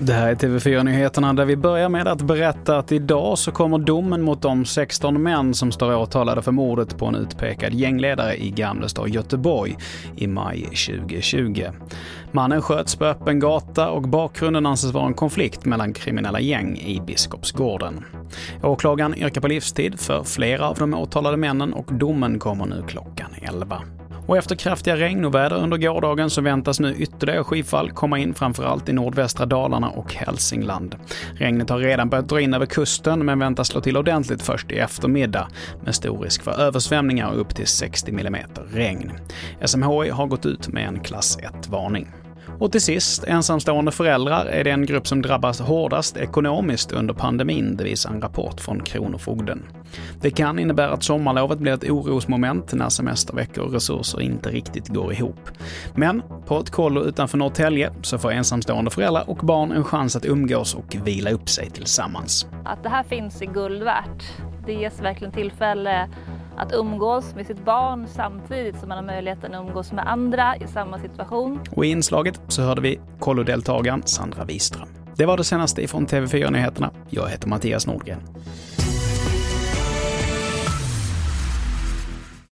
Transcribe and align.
Det 0.00 0.12
här 0.12 0.30
är 0.30 0.34
TV4-nyheterna 0.34 1.32
där 1.32 1.44
vi 1.44 1.56
börjar 1.56 1.88
med 1.88 2.08
att 2.08 2.22
berätta 2.22 2.78
att 2.78 2.92
idag 2.92 3.38
så 3.38 3.52
kommer 3.52 3.78
domen 3.78 4.22
mot 4.22 4.42
de 4.42 4.64
16 4.64 5.22
män 5.22 5.54
som 5.54 5.72
står 5.72 5.94
åtalade 5.94 6.42
för 6.42 6.52
mordet 6.52 6.98
på 6.98 7.06
en 7.06 7.14
utpekad 7.14 7.74
gängledare 7.74 8.36
i 8.36 8.50
Gamlestad, 8.50 9.08
Göteborg 9.08 9.76
i 10.16 10.26
maj 10.26 10.62
2020. 10.62 11.64
Mannen 12.32 12.62
sköts 12.62 12.96
på 12.96 13.04
öppen 13.04 13.40
gata 13.40 13.90
och 13.90 14.02
bakgrunden 14.02 14.66
anses 14.66 14.92
vara 14.92 15.06
en 15.06 15.14
konflikt 15.14 15.64
mellan 15.64 15.92
kriminella 15.92 16.40
gäng 16.40 16.76
i 16.76 17.00
Biskopsgården. 17.06 18.04
Åklagaren 18.62 19.14
yrkar 19.14 19.40
på 19.40 19.48
livstid 19.48 20.00
för 20.00 20.24
flera 20.24 20.68
av 20.68 20.76
de 20.78 20.94
åtalade 20.94 21.36
männen 21.36 21.72
och 21.72 21.92
domen 21.92 22.38
kommer 22.38 22.66
nu 22.66 22.82
klockan 22.88 23.30
11. 23.42 23.82
Och 24.28 24.36
efter 24.36 24.56
kraftiga 24.56 24.96
regnoväder 24.96 25.56
under 25.56 25.76
gårdagen 25.76 26.30
så 26.30 26.40
väntas 26.40 26.80
nu 26.80 26.94
ytterligare 26.94 27.44
skyfall 27.44 27.90
komma 27.90 28.18
in 28.18 28.34
framförallt 28.34 28.88
i 28.88 28.92
nordvästra 28.92 29.46
Dalarna 29.46 29.88
och 29.88 30.14
Hälsingland. 30.14 30.96
Regnet 31.34 31.70
har 31.70 31.78
redan 31.78 32.08
börjat 32.08 32.28
dra 32.28 32.40
in 32.40 32.54
över 32.54 32.66
kusten 32.66 33.26
men 33.26 33.38
väntas 33.38 33.68
slå 33.68 33.80
till 33.80 33.96
ordentligt 33.96 34.42
först 34.42 34.70
i 34.70 34.78
eftermiddag 34.78 35.48
med 35.84 35.94
stor 35.94 36.18
risk 36.18 36.42
för 36.42 36.60
översvämningar 36.60 37.30
och 37.30 37.40
upp 37.40 37.54
till 37.54 37.66
60 37.66 38.10
mm 38.10 38.36
regn. 38.72 39.12
SMHI 39.64 40.10
har 40.10 40.26
gått 40.26 40.46
ut 40.46 40.68
med 40.68 40.88
en 40.88 41.00
klass 41.00 41.38
1-varning. 41.38 42.08
Och 42.58 42.72
till 42.72 42.80
sist, 42.80 43.24
ensamstående 43.24 43.92
föräldrar 43.92 44.46
är 44.46 44.64
den 44.64 44.86
grupp 44.86 45.06
som 45.06 45.22
drabbas 45.22 45.60
hårdast 45.60 46.16
ekonomiskt 46.16 46.92
under 46.92 47.14
pandemin, 47.14 47.76
det 47.76 47.84
visar 47.84 48.10
en 48.10 48.20
rapport 48.20 48.60
från 48.60 48.82
Kronofogden. 48.82 49.62
Det 50.20 50.30
kan 50.30 50.58
innebära 50.58 50.90
att 50.90 51.02
sommarlovet 51.02 51.58
blir 51.58 51.72
ett 51.72 51.90
orosmoment 51.90 52.72
när 52.72 52.88
semesterveckor 52.88 53.64
och 53.64 53.72
resurser 53.72 54.20
inte 54.20 54.50
riktigt 54.50 54.88
går 54.88 55.12
ihop. 55.12 55.50
Men 55.94 56.22
på 56.46 56.60
ett 56.60 56.70
kollo 56.70 57.04
utanför 57.04 57.38
Norrtälje 57.38 57.92
så 58.02 58.18
får 58.18 58.32
ensamstående 58.32 58.90
föräldrar 58.90 59.30
och 59.30 59.38
barn 59.38 59.72
en 59.72 59.84
chans 59.84 60.16
att 60.16 60.24
umgås 60.24 60.74
och 60.74 60.96
vila 61.04 61.30
upp 61.30 61.48
sig 61.48 61.70
tillsammans. 61.70 62.46
Att 62.64 62.82
det 62.82 62.88
här 62.88 63.02
finns 63.02 63.42
är 63.42 63.46
guld 63.46 63.82
värt. 63.82 64.24
Det 64.66 64.72
ges 64.72 65.00
verkligen 65.00 65.32
tillfälle 65.32 66.08
att 66.58 66.72
umgås 66.72 67.34
med 67.34 67.46
sitt 67.46 67.64
barn 67.64 68.06
samtidigt 68.08 68.78
som 68.78 68.88
man 68.88 68.98
har 68.98 69.04
möjligheten 69.04 69.54
att 69.54 69.66
umgås 69.66 69.92
med 69.92 70.08
andra 70.08 70.56
i 70.56 70.66
samma 70.66 70.98
situation. 70.98 71.60
Och 71.70 71.86
i 71.86 71.88
inslaget 71.88 72.40
så 72.48 72.62
hörde 72.62 72.80
vi 72.80 73.00
kollodeltagaren 73.18 74.02
Sandra 74.06 74.44
Wiström. 74.44 74.88
Det 75.16 75.26
var 75.26 75.36
det 75.36 75.44
senaste 75.44 75.82
ifrån 75.82 76.06
TV4 76.06 76.50
Nyheterna. 76.50 76.90
Jag 77.10 77.28
heter 77.28 77.48
Mattias 77.48 77.86
Nordgren. 77.86 78.20